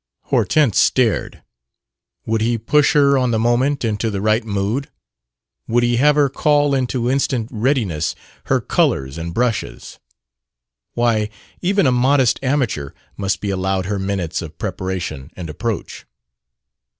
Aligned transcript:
Hortense 0.23 0.79
stared. 0.79 1.43
Would 2.25 2.41
he 2.41 2.57
push 2.57 2.93
her 2.93 3.19
on 3.19 3.29
the 3.29 3.37
moment 3.37 3.85
into 3.85 4.09
the 4.09 4.19
right 4.19 4.43
mood? 4.43 4.89
Would 5.67 5.83
he 5.83 5.97
have 5.97 6.15
her 6.15 6.27
call 6.27 6.73
into 6.73 7.07
instant 7.07 7.49
readiness 7.51 8.15
her 8.45 8.61
colors 8.61 9.19
and 9.19 9.31
brushes? 9.31 9.99
Why, 10.95 11.29
even 11.61 11.85
a 11.85 11.91
modest 11.91 12.39
amateur 12.43 12.93
must 13.15 13.41
be 13.41 13.51
allowed 13.51 13.85
her 13.85 13.99
minutes 13.99 14.41
of 14.41 14.57
preparation 14.57 15.29
and 15.35 15.51
approach. 15.51 16.07